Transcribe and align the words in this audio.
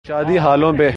شادی 0.07 0.37
ہالوں 0.37 0.73
پہ۔ 0.77 0.89